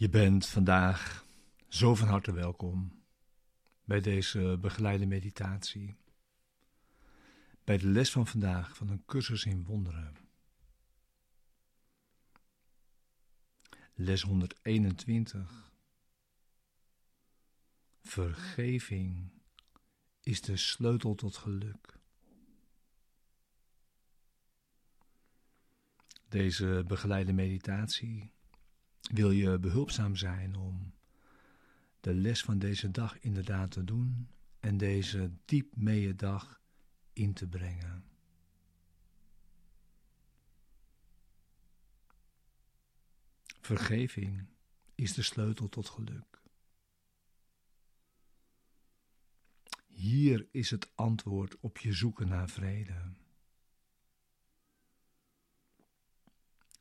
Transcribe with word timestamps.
Je 0.00 0.08
bent 0.08 0.46
vandaag 0.46 1.26
zo 1.68 1.94
van 1.94 2.08
harte 2.08 2.32
welkom 2.32 3.02
bij 3.84 4.00
deze 4.00 4.58
begeleide 4.60 5.06
meditatie. 5.06 5.96
Bij 7.64 7.78
de 7.78 7.86
les 7.86 8.10
van 8.10 8.26
vandaag 8.26 8.76
van 8.76 8.88
een 8.88 9.04
cursus 9.04 9.44
in 9.44 9.64
wonderen. 9.64 10.16
Les 13.94 14.22
121. 14.22 15.72
Vergeving 18.02 19.30
is 20.20 20.40
de 20.40 20.56
sleutel 20.56 21.14
tot 21.14 21.36
geluk. 21.36 21.98
Deze 26.28 26.84
begeleide 26.86 27.32
meditatie 27.32 28.32
wil 29.12 29.30
je 29.30 29.58
behulpzaam 29.58 30.16
zijn 30.16 30.56
om 30.56 30.92
de 32.00 32.14
les 32.14 32.42
van 32.42 32.58
deze 32.58 32.90
dag 32.90 33.20
inderdaad 33.20 33.70
te 33.70 33.84
doen 33.84 34.28
en 34.60 34.76
deze 34.76 35.30
diep 35.44 35.76
mee 35.76 36.14
dag 36.14 36.60
in 37.12 37.32
te 37.32 37.46
brengen. 37.46 38.04
Vergeving 43.60 44.46
is 44.94 45.14
de 45.14 45.22
sleutel 45.22 45.68
tot 45.68 45.88
geluk. 45.88 46.42
Hier 49.86 50.48
is 50.50 50.70
het 50.70 50.96
antwoord 50.96 51.58
op 51.60 51.78
je 51.78 51.92
zoeken 51.92 52.28
naar 52.28 52.48
vrede. 52.48 53.12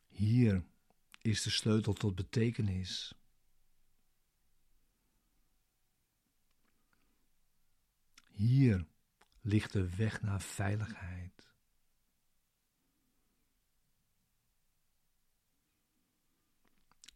Hier 0.08 0.64
is 1.30 1.42
de 1.42 1.50
sleutel 1.50 1.94
tot 1.94 2.16
betekenis. 2.16 3.14
Hier 8.30 8.88
ligt 9.42 9.74
de 9.74 9.96
weg 9.96 10.22
naar 10.22 10.42
veiligheid. 10.42 11.54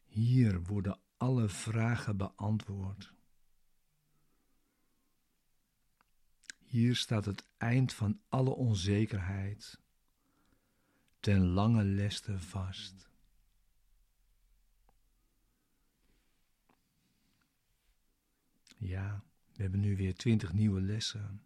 Hier 0.04 0.62
worden 0.62 1.00
alle 1.18 1.50
vragen 1.50 2.18
beantwoord. 2.18 3.14
Hier 6.60 6.96
staat 6.96 7.26
het 7.26 7.48
eind 7.58 7.94
van 7.94 8.22
alle 8.30 8.50
onzekerheid 8.50 9.80
ten 11.20 11.46
lange 11.46 11.84
leste 11.84 12.40
vast. 12.40 13.12
Ja, 18.86 19.24
we 19.56 19.62
hebben 19.62 19.80
nu 19.80 19.96
weer 19.96 20.16
twintig 20.16 20.54
nieuwe 20.54 20.82
lessen. 20.82 21.42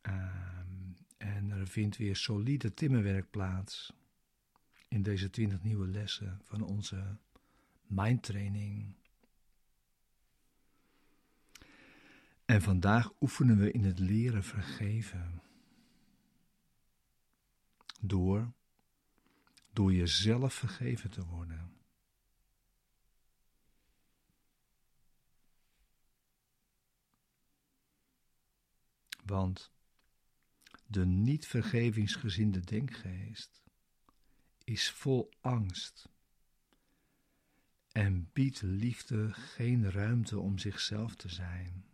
Ehm, 0.00 0.92
en 1.16 1.50
er 1.50 1.66
vindt 1.66 1.96
weer 1.96 2.16
solide 2.16 2.74
timmerwerk 2.74 3.30
plaats 3.30 3.92
in 4.88 5.02
deze 5.02 5.30
twintig 5.30 5.62
nieuwe 5.62 5.86
lessen 5.86 6.40
van 6.44 6.62
onze 6.62 7.16
mindtraining. 7.82 8.94
En 12.44 12.62
vandaag 12.62 13.12
oefenen 13.20 13.58
we 13.58 13.70
in 13.70 13.84
het 13.84 13.98
leren 13.98 14.44
vergeven. 14.44 15.42
Door, 18.00 18.52
door 19.72 19.92
jezelf 19.92 20.54
vergeven 20.54 21.10
te 21.10 21.24
worden. 21.24 21.75
Want 29.26 29.72
de 30.86 31.06
niet 31.06 31.46
vergevingsgezinde 31.46 32.60
denkgeest 32.60 33.62
is 34.64 34.90
vol 34.90 35.30
angst 35.40 36.08
en 37.92 38.30
biedt 38.32 38.62
liefde 38.62 39.32
geen 39.32 39.90
ruimte 39.90 40.38
om 40.38 40.58
zichzelf 40.58 41.14
te 41.14 41.28
zijn. 41.28 41.84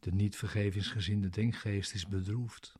De 0.00 0.12
niet 0.12 0.36
vergevingsgezinde 0.36 1.28
denkgeest 1.28 1.94
is 1.94 2.06
bedroefd 2.06 2.78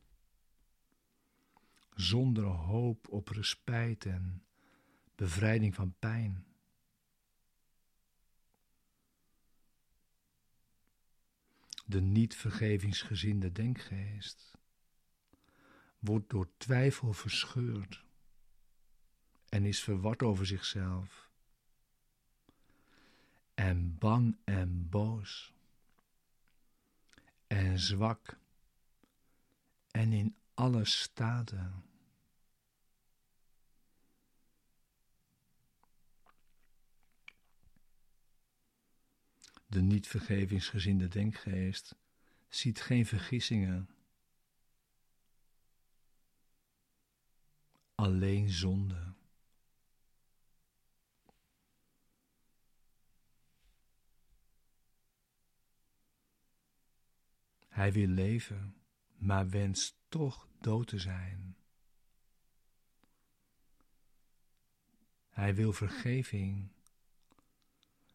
zonder 2.01 2.43
hoop 2.43 3.07
op 3.09 3.27
respijt 3.27 4.05
en 4.05 4.43
bevrijding 5.15 5.75
van 5.75 5.95
pijn. 5.99 6.45
De 11.85 12.01
niet 12.01 12.35
vergevingsgezinde 12.35 13.51
denkgeest 13.51 14.57
wordt 15.99 16.29
door 16.29 16.49
twijfel 16.57 17.13
verscheurd 17.13 18.05
en 19.49 19.65
is 19.65 19.83
verward 19.83 20.23
over 20.23 20.45
zichzelf 20.45 21.29
en 23.53 23.97
bang 23.97 24.37
en 24.43 24.89
boos 24.89 25.53
en 27.47 27.79
zwak 27.79 28.39
en 29.91 30.13
in 30.13 30.35
alle 30.53 30.85
staten. 30.85 31.90
De 39.71 39.81
niet 39.81 40.07
vergevingsgezinde 40.07 41.07
denkgeest 41.07 41.95
ziet 42.47 42.81
geen 42.81 43.05
vergissingen, 43.05 43.89
alleen 47.95 48.49
zonde. 48.49 49.13
Hij 57.67 57.91
wil 57.91 58.07
leven, 58.07 58.75
maar 59.17 59.49
wenst 59.49 59.95
toch 60.09 60.47
dood 60.59 60.87
te 60.87 60.99
zijn. 60.99 61.57
Hij 65.29 65.55
wil 65.55 65.73
vergeving, 65.73 66.71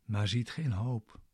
maar 0.04 0.28
ziet 0.28 0.50
geen 0.50 0.72
hoop. 0.72 1.25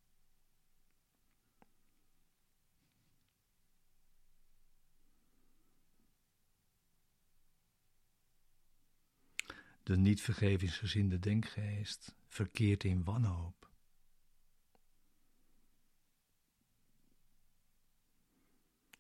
De 9.82 9.96
niet 9.96 10.20
vergevingsgezinde 10.20 11.18
denkgeest 11.18 12.14
verkeert 12.26 12.84
in 12.84 13.04
wanhoop. 13.04 13.70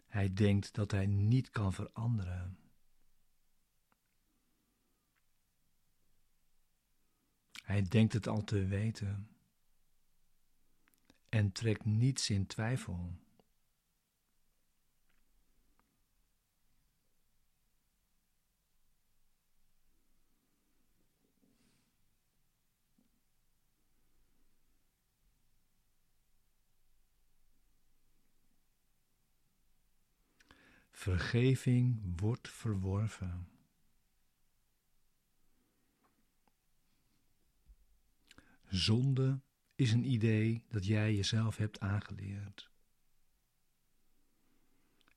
Hij 0.06 0.32
denkt 0.32 0.74
dat 0.74 0.90
hij 0.90 1.06
niet 1.06 1.50
kan 1.50 1.72
veranderen. 1.72 2.58
Hij 7.62 7.82
denkt 7.82 8.12
het 8.12 8.26
al 8.26 8.44
te 8.44 8.66
weten 8.66 9.28
en 11.28 11.52
trekt 11.52 11.84
niets 11.84 12.30
in 12.30 12.46
twijfel. 12.46 13.21
Vergeving 31.02 32.20
wordt 32.20 32.48
verworven. 32.48 33.48
Zonde 38.68 39.40
is 39.74 39.92
een 39.92 40.04
idee 40.04 40.64
dat 40.68 40.86
jij 40.86 41.14
jezelf 41.14 41.56
hebt 41.56 41.80
aangeleerd. 41.80 42.70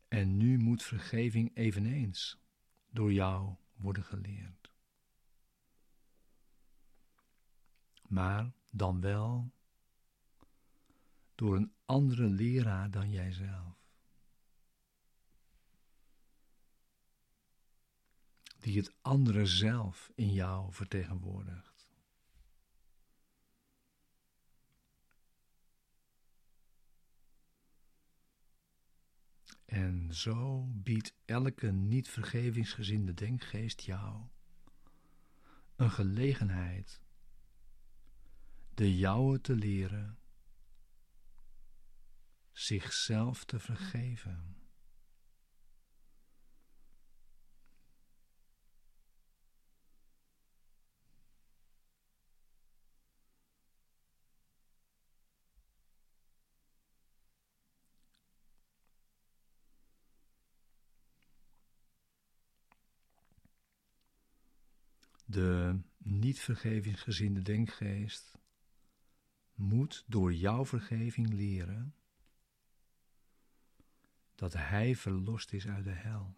En 0.07 0.37
nu 0.37 0.57
moet 0.57 0.83
vergeving 0.83 1.55
eveneens 1.55 2.37
door 2.89 3.13
jou 3.13 3.55
worden 3.75 4.03
geleerd. 4.03 4.71
Maar 8.07 8.51
dan 8.71 9.01
wel 9.01 9.51
door 11.35 11.55
een 11.55 11.73
andere 11.85 12.29
leraar 12.29 12.91
dan 12.91 13.09
jijzelf. 13.09 13.84
Die 18.65 18.77
het 18.77 18.95
andere 19.01 19.45
zelf 19.45 20.11
in 20.15 20.33
jou 20.33 20.73
vertegenwoordigt. 20.73 21.89
En 29.65 30.13
zo 30.13 30.63
biedt 30.67 31.15
elke 31.25 31.71
niet 31.71 32.09
vergevingsgezinde 32.09 33.13
denkgeest 33.13 33.81
jou 33.81 34.27
een 35.75 35.91
gelegenheid 35.91 37.01
de 38.73 38.97
jouwe 38.97 39.41
te 39.41 39.55
leren 39.55 40.19
zichzelf 42.51 43.43
te 43.43 43.59
vergeven. 43.59 44.64
De 65.35 65.79
niet 65.97 66.39
vergevingsgezinde 66.39 67.41
denkgeest 67.41 68.37
moet 69.53 70.03
door 70.07 70.33
jouw 70.33 70.65
vergeving 70.65 71.33
leren 71.33 71.95
dat 74.35 74.53
hij 74.53 74.95
verlost 74.95 75.53
is 75.53 75.67
uit 75.67 75.83
de 75.83 75.91
hel. 75.91 76.35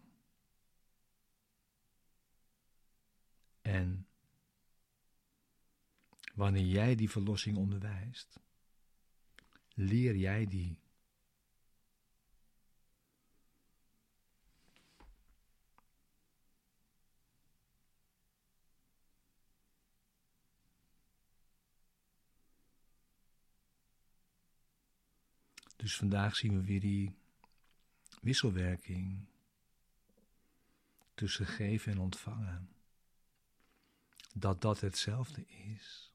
En 3.60 4.06
wanneer 6.34 6.66
jij 6.66 6.94
die 6.94 7.10
verlossing 7.10 7.56
onderwijst, 7.56 8.40
leer 9.74 10.16
jij 10.16 10.46
die 10.46 10.78
Dus 25.88 25.96
vandaag 25.96 26.36
zien 26.36 26.54
we 26.54 26.64
weer 26.64 26.80
die 26.80 27.16
wisselwerking 28.20 29.26
tussen 31.14 31.46
geven 31.46 31.92
en 31.92 31.98
ontvangen. 31.98 32.68
Dat 34.34 34.60
dat 34.60 34.80
hetzelfde 34.80 35.46
is. 35.46 36.12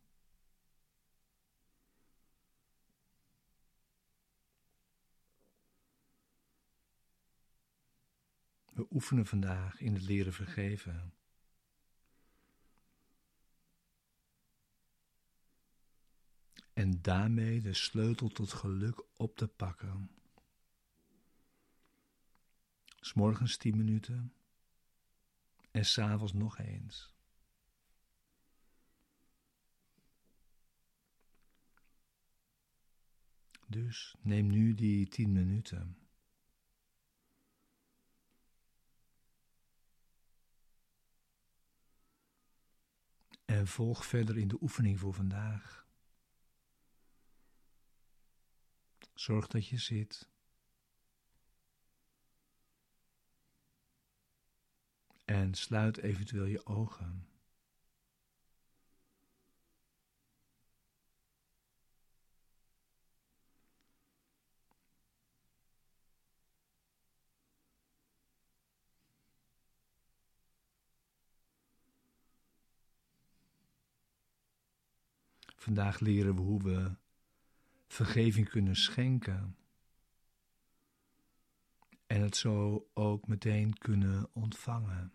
We 8.73 8.87
oefenen 8.91 9.25
vandaag 9.25 9.79
in 9.79 9.93
het 9.93 10.03
leren 10.03 10.33
vergeven. 10.33 11.13
En 16.73 17.01
daarmee 17.01 17.61
de 17.61 17.73
sleutel 17.73 18.29
tot 18.29 18.53
geluk 18.53 19.03
op 19.15 19.35
te 19.37 19.47
pakken. 19.47 20.09
S'morgens 22.99 23.57
tien 23.57 23.77
minuten 23.77 24.33
en 25.71 25.85
s'avonds 25.85 26.33
nog 26.33 26.57
eens. 26.57 27.13
Dus 33.67 34.15
neem 34.21 34.47
nu 34.47 34.73
die 34.73 35.07
tien 35.07 35.31
minuten. 35.31 35.97
En 43.45 43.67
volg 43.67 44.05
verder 44.05 44.37
in 44.37 44.47
de 44.47 44.57
oefening 44.61 44.99
voor 44.99 45.13
vandaag. 45.13 45.82
Zorg 49.23 49.47
dat 49.47 49.67
je 49.67 49.77
zit. 49.77 50.29
En 55.25 55.53
sluit 55.53 55.97
eventueel 55.97 56.45
je 56.45 56.65
ogen. 56.65 57.27
Vandaag 75.55 75.99
leren 75.99 76.35
we 76.35 76.41
hoe 76.41 76.63
we 76.63 77.02
vergeving 77.93 78.49
kunnen 78.49 78.75
schenken. 78.75 79.57
En 82.05 82.21
het 82.21 82.35
zo 82.35 82.87
ook 82.93 83.27
meteen 83.27 83.77
kunnen 83.77 84.29
ontvangen. 84.33 85.11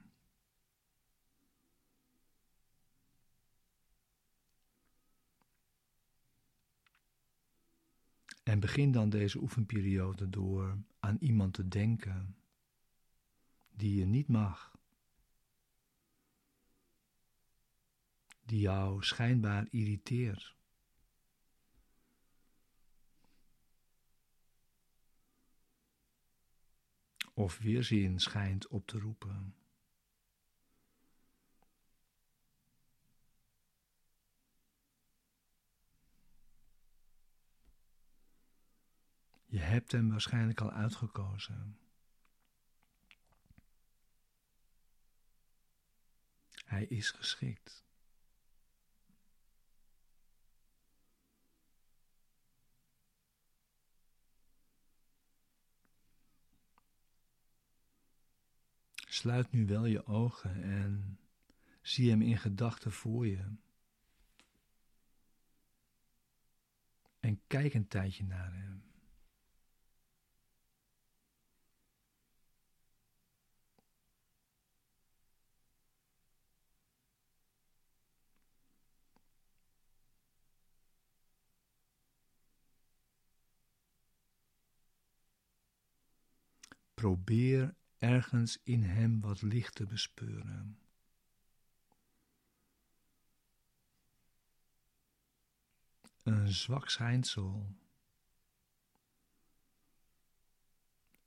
En 8.42 8.60
begin 8.60 8.92
dan 8.92 9.10
deze 9.10 9.38
oefenperiode 9.38 10.28
door 10.28 10.78
aan 10.98 11.16
iemand 11.20 11.54
te 11.54 11.68
denken 11.68 12.36
die 13.70 13.98
je 13.98 14.06
niet 14.06 14.28
mag, 14.28 14.78
die 18.44 18.60
jou 18.60 19.02
schijnbaar 19.02 19.66
irriteert. 19.70 20.57
Of 27.38 27.58
weerzin 27.58 28.18
schijnt 28.20 28.66
op 28.68 28.86
te 28.86 28.98
roepen. 28.98 29.54
Je 39.44 39.58
hebt 39.58 39.92
hem 39.92 40.08
waarschijnlijk 40.08 40.60
al 40.60 40.70
uitgekozen. 40.70 41.78
Hij 46.64 46.84
is 46.84 47.10
geschikt. 47.10 47.87
Sluit 59.18 59.50
nu 59.50 59.66
wel 59.66 59.84
je 59.84 60.06
ogen 60.06 60.62
en 60.62 61.18
zie 61.82 62.10
hem 62.10 62.22
in 62.22 62.38
gedachten 62.38 62.92
voor 62.92 63.26
je. 63.26 63.44
En 67.20 67.40
kijk 67.46 67.74
een 67.74 67.88
tijdje 67.88 68.24
naar 68.24 68.52
hem. 68.54 68.82
Probeer 86.94 87.74
ergens 87.98 88.58
in 88.62 88.82
hem 88.82 89.20
wat 89.20 89.42
licht 89.42 89.74
te 89.74 89.86
bespeuren. 89.86 90.78
Een 96.22 96.48
zwak 96.48 96.88
schijnsel. 96.88 97.66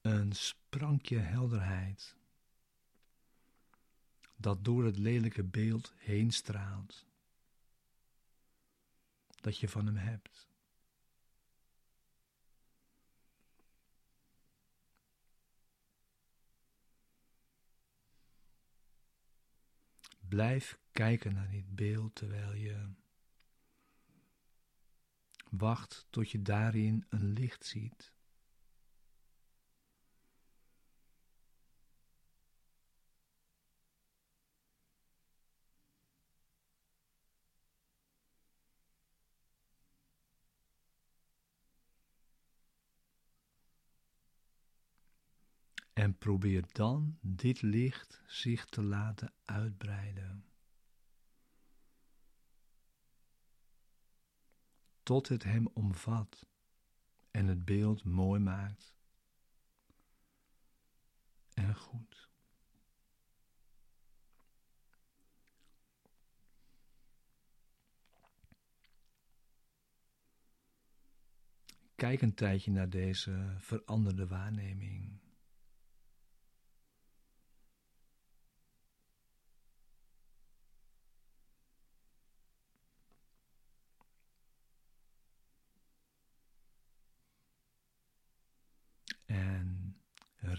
Een 0.01 0.33
sprankje 0.33 1.17
helderheid 1.17 2.15
dat 4.41 4.65
door 4.65 4.85
het 4.85 4.97
lelijke 4.97 5.43
beeld 5.43 5.93
heen 5.97 6.31
straalt, 6.31 7.05
dat 9.41 9.57
je 9.57 9.69
van 9.69 9.85
hem 9.85 9.95
hebt. 9.95 10.50
Blijf 20.31 20.79
kijken 20.91 21.33
naar 21.33 21.49
dit 21.49 21.75
beeld 21.75 22.15
terwijl 22.15 22.53
je 22.53 22.89
wacht 25.49 26.07
tot 26.09 26.31
je 26.31 26.41
daarin 26.41 27.05
een 27.09 27.33
licht 27.33 27.65
ziet. 27.65 28.13
En 45.93 46.17
probeer 46.17 46.65
dan 46.71 47.17
dit 47.21 47.61
licht 47.61 48.21
zich 48.27 48.65
te 48.65 48.81
laten 48.81 49.33
uitbreiden. 49.45 50.45
Tot 55.03 55.27
het 55.27 55.43
hem 55.43 55.67
omvat 55.67 56.45
en 57.31 57.47
het 57.47 57.65
beeld 57.65 58.03
mooi 58.03 58.39
maakt 58.39 58.95
en 61.53 61.75
goed. 61.75 62.29
Kijk 71.95 72.21
een 72.21 72.33
tijdje 72.33 72.71
naar 72.71 72.89
deze 72.89 73.55
veranderde 73.57 74.27
waarneming. 74.27 75.19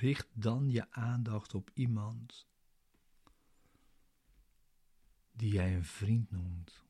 Richt 0.02 0.28
dan 0.32 0.70
je 0.70 0.90
aandacht 0.90 1.54
op 1.54 1.70
iemand 1.74 2.46
die 5.32 5.52
jij 5.52 5.74
een 5.76 5.84
vriend 5.84 6.30
noemt. 6.30 6.84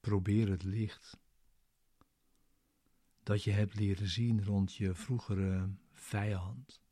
Probeer 0.00 0.48
het 0.48 0.62
licht 0.62 1.20
dat 3.22 3.44
je 3.44 3.50
hebt 3.50 3.74
leren 3.74 4.08
zien 4.08 4.44
rond 4.44 4.74
je 4.74 4.94
vroegere 4.94 5.70
vijand 5.92 6.82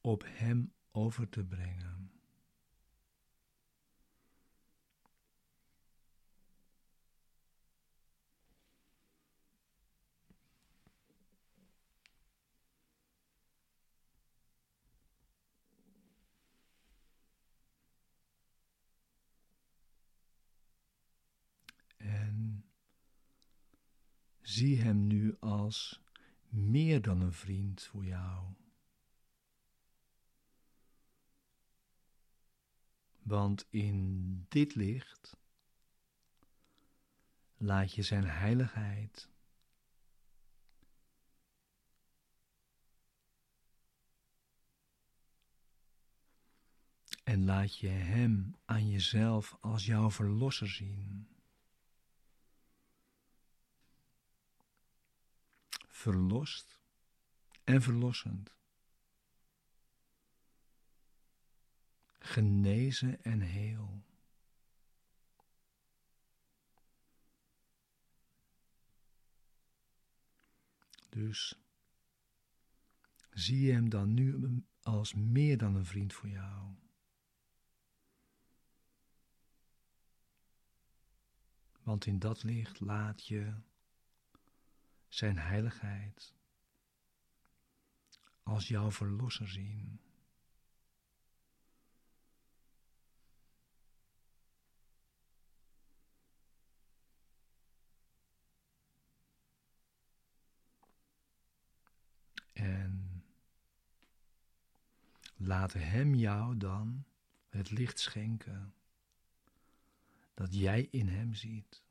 op 0.00 0.24
Hem 0.26 0.72
over 0.90 1.28
te 1.28 1.44
brengen. 1.44 2.10
En 21.96 22.64
zie 24.40 24.80
Hem 24.80 25.06
nu 25.06 25.36
als 25.40 26.02
meer 26.48 27.02
dan 27.02 27.20
een 27.20 27.32
vriend 27.32 27.82
voor 27.82 28.04
jou. 28.04 28.54
Want 33.28 33.66
in 33.70 34.46
dit 34.48 34.74
licht 34.74 35.36
laat 37.56 37.94
je 37.94 38.02
zijn 38.02 38.24
heiligheid 38.24 39.28
en 47.24 47.44
laat 47.44 47.78
je 47.78 47.88
Hem 47.88 48.56
aan 48.64 48.88
jezelf 48.88 49.56
als 49.60 49.86
jouw 49.86 50.10
verlosser 50.10 50.68
zien. 50.68 51.28
Verlost 55.88 56.80
en 57.64 57.82
verlossend. 57.82 58.57
Genezen 62.28 63.22
en 63.22 63.40
heel. 63.40 64.02
Dus 71.08 71.58
zie 73.30 73.60
je 73.60 73.72
hem 73.72 73.88
dan 73.88 74.14
nu 74.14 74.62
als 74.82 75.14
meer 75.14 75.58
dan 75.58 75.74
een 75.74 75.86
vriend 75.86 76.12
voor 76.12 76.28
jou. 76.28 76.74
Want 81.82 82.06
in 82.06 82.18
dat 82.18 82.42
licht 82.42 82.80
laat 82.80 83.26
je 83.26 83.54
zijn 85.08 85.38
heiligheid 85.38 86.34
als 88.42 88.68
jouw 88.68 88.90
verlosser 88.90 89.48
zien. 89.48 90.07
En 102.58 103.22
laat 105.36 105.72
Hem 105.72 106.14
jou 106.14 106.56
dan 106.56 107.04
het 107.48 107.70
licht 107.70 107.98
schenken 107.98 108.74
dat 110.34 110.54
jij 110.54 110.88
in 110.90 111.08
Hem 111.08 111.34
ziet. 111.34 111.82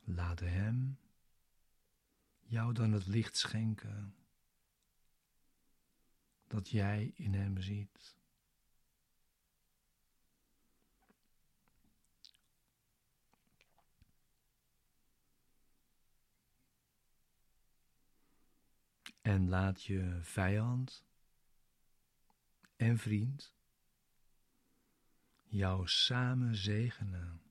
Laat 0.00 0.40
Hem 0.40 0.98
jou 2.40 2.72
dan 2.72 2.92
het 2.92 3.06
licht 3.06 3.36
schenken 3.36 4.14
dat 6.46 6.68
jij 6.68 7.12
in 7.14 7.34
Hem 7.34 7.60
ziet. 7.60 8.19
En 19.30 19.48
laat 19.48 19.82
je 19.82 20.18
vijand 20.22 21.06
en 22.76 22.98
vriend 22.98 23.54
jou 25.42 25.88
samen 25.88 26.56
zegenen 26.56 27.42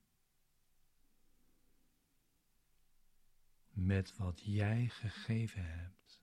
met 3.69 4.15
wat 4.17 4.41
jij 4.43 4.89
gegeven 4.89 5.65
hebt. 5.65 6.21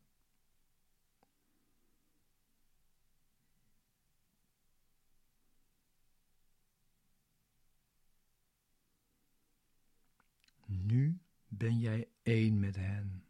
Nu 10.67 11.21
ben 11.49 11.79
jij 11.79 12.09
één 12.23 12.61
met 12.61 12.77
hen 12.77 13.26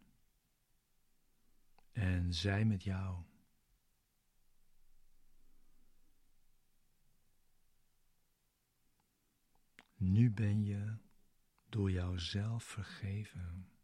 en 1.96 2.34
zij 2.34 2.64
met 2.64 2.82
jou. 2.82 3.22
Nu 9.94 10.30
ben 10.30 10.64
je 10.64 10.96
door 11.68 11.90
jouzelf 11.90 12.64
vergeven. 12.64 13.75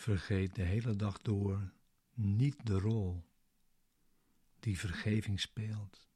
Vergeet 0.00 0.54
de 0.54 0.62
hele 0.62 0.96
dag 0.96 1.18
door 1.18 1.72
niet 2.14 2.66
de 2.66 2.78
rol 2.78 3.24
die 4.60 4.78
vergeving 4.78 5.40
speelt. 5.40 6.08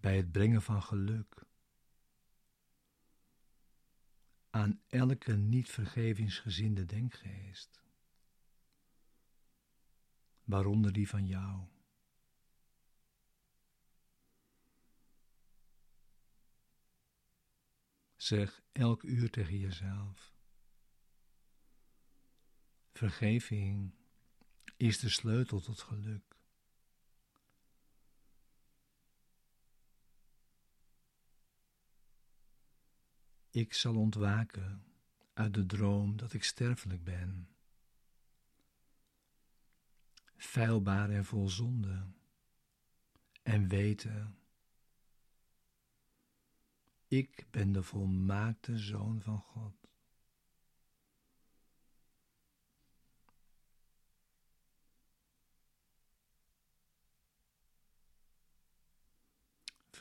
Bij 0.00 0.16
het 0.16 0.32
brengen 0.32 0.62
van 0.62 0.82
geluk. 0.82 1.44
Aan 4.50 4.80
elke 4.88 5.32
niet 5.32 5.70
vergevingsgezinde 5.70 6.84
denkgeest, 6.84 7.82
waaronder 10.44 10.92
die 10.92 11.08
van 11.08 11.26
jou. 11.26 11.66
Zeg 18.16 18.62
elk 18.72 19.02
uur 19.02 19.30
tegen 19.30 19.58
jezelf: 19.58 20.31
Vergeving 23.02 23.94
is 24.76 24.98
de 24.98 25.08
sleutel 25.08 25.60
tot 25.60 25.80
geluk. 25.80 26.36
Ik 33.50 33.74
zal 33.74 33.96
ontwaken 33.96 34.84
uit 35.32 35.54
de 35.54 35.66
droom 35.66 36.16
dat 36.16 36.32
ik 36.32 36.44
sterfelijk 36.44 37.04
ben, 37.04 37.48
feilbaar 40.36 41.10
en 41.10 41.24
vol 41.24 41.48
zonde, 41.48 42.06
en 43.42 43.68
weten, 43.68 44.38
ik 47.06 47.46
ben 47.50 47.72
de 47.72 47.82
volmaakte 47.82 48.78
zoon 48.78 49.20
van 49.20 49.38
God. 49.38 49.91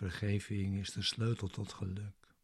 Vergeving 0.02 0.78
is 0.78 0.92
de 0.92 1.02
sleutel 1.02 1.48
tot 1.48 1.74
geluk. 1.74 2.36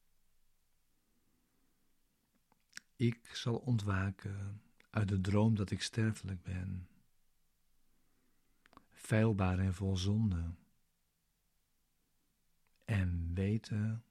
Ik 2.96 3.36
zal 3.36 3.56
ontwaken 3.56 4.62
uit 4.90 5.08
de 5.08 5.22
droom 5.22 5.56
dat 5.56 5.72
ik 5.72 5.82
sterfelijk 5.82 6.44
ben, 6.44 6.88
feilbaar 8.92 9.60
en 9.60 9.74
vol 9.74 9.98
zonde, 9.98 10.54
en 12.86 13.34
weten, 13.34 14.04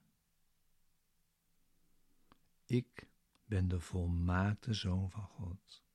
ik 2.65 3.09
ben 3.45 3.69
de 3.69 3.81
volmaakte 3.81 4.75
zoon 4.75 5.11
van 5.11 5.27
God. 5.27 5.86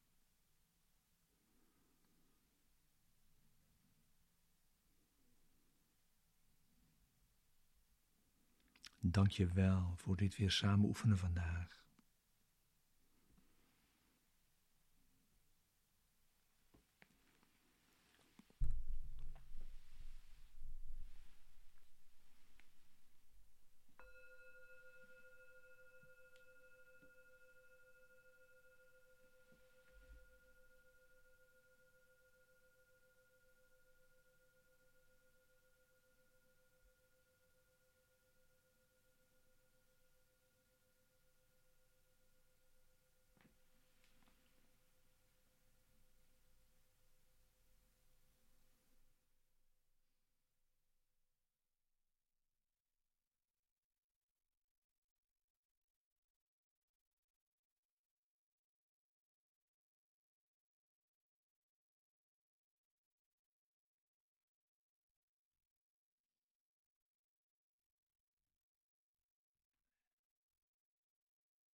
Dank 9.03 9.29
je 9.29 9.47
wel 9.47 9.93
voor 9.95 10.15
dit 10.17 10.37
weer 10.37 10.51
samen 10.51 10.87
oefenen 10.87 11.17
vandaag. 11.17 11.81